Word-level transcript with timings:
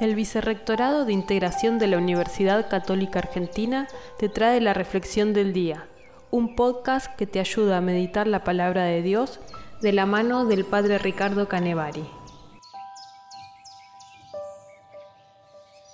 El 0.00 0.14
Vicerrectorado 0.14 1.04
de 1.04 1.12
Integración 1.12 1.78
de 1.78 1.86
la 1.86 1.98
Universidad 1.98 2.70
Católica 2.70 3.18
Argentina 3.18 3.86
te 4.18 4.30
trae 4.30 4.58
la 4.62 4.72
Reflexión 4.72 5.34
del 5.34 5.52
Día, 5.52 5.88
un 6.30 6.56
podcast 6.56 7.14
que 7.16 7.26
te 7.26 7.38
ayuda 7.38 7.76
a 7.76 7.82
meditar 7.82 8.26
la 8.26 8.42
palabra 8.42 8.84
de 8.84 9.02
Dios 9.02 9.40
de 9.82 9.92
la 9.92 10.06
mano 10.06 10.46
del 10.46 10.64
Padre 10.64 10.96
Ricardo 10.96 11.48
Canevari. 11.48 12.08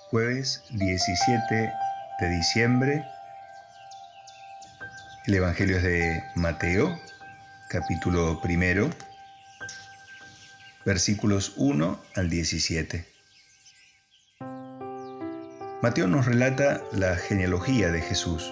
Jueves 0.09 0.63
17 0.69 1.69
de 2.21 2.29
diciembre. 2.29 3.03
El 5.25 5.33
Evangelio 5.33 5.75
es 5.75 5.83
de 5.83 6.23
Mateo, 6.35 6.97
capítulo 7.67 8.39
primero, 8.39 8.89
versículos 10.85 11.51
1 11.57 11.99
al 12.15 12.29
17. 12.29 13.16
Mateo 15.79 16.07
nos 16.07 16.25
relata 16.25 16.81
la 16.91 17.15
genealogía 17.15 17.91
de 17.91 18.01
Jesús 18.01 18.51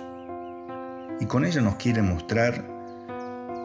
y 1.19 1.25
con 1.25 1.43
ella 1.43 1.59
nos 1.59 1.77
quiere 1.77 2.03
mostrar 2.03 2.63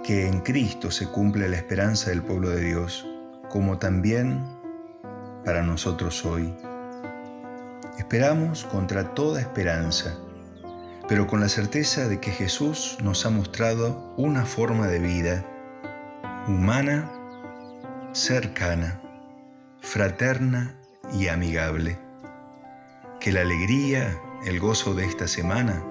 que 0.02 0.27
en 0.27 0.41
Cristo 0.41 0.91
se 0.91 1.06
cumple 1.06 1.46
la 1.46 1.56
esperanza 1.56 2.09
del 2.09 2.23
pueblo 2.23 2.48
de 2.48 2.65
Dios, 2.65 3.06
como 3.51 3.77
también 3.77 4.42
para 5.45 5.62
nosotros 5.62 6.24
hoy. 6.24 6.54
Esperamos 7.98 8.65
contra 8.65 9.12
toda 9.12 9.42
esperanza, 9.42 10.16
pero 11.06 11.27
con 11.27 11.40
la 11.40 11.51
certeza 11.51 12.09
de 12.09 12.18
que 12.18 12.30
Jesús 12.30 12.96
nos 13.02 13.27
ha 13.27 13.30
mostrado 13.30 14.15
una 14.16 14.46
forma 14.46 14.87
de 14.87 15.01
vida 15.01 15.45
humana, 16.48 17.12
cercana, 18.12 19.02
fraterna 19.82 20.74
y 21.12 21.29
amigable 21.29 22.09
que 23.20 23.33
la 23.33 23.42
alegría, 23.42 24.18
el 24.46 24.59
gozo 24.59 24.95
de 24.95 25.04
esta 25.04 25.29
semana 25.29 25.85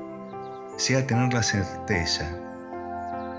sea 0.77 1.05
tener 1.05 1.31
la 1.31 1.43
certeza 1.43 2.27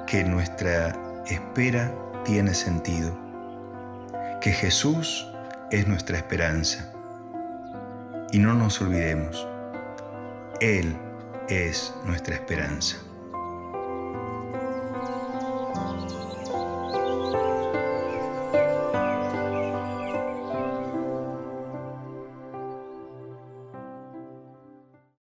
que 0.06 0.22
nuestra 0.22 0.96
espera 1.26 1.92
tiene 2.24 2.54
sentido, 2.54 3.18
que 4.40 4.52
Jesús 4.52 5.26
es 5.72 5.88
nuestra 5.88 6.18
esperanza. 6.18 6.92
Y 8.30 8.38
no 8.38 8.54
nos 8.54 8.80
olvidemos, 8.80 9.48
Él 10.60 10.96
es 11.48 11.92
nuestra 12.04 12.36
esperanza. 12.36 12.96